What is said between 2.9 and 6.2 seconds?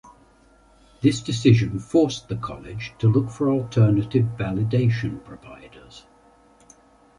to look for alternative validation providers.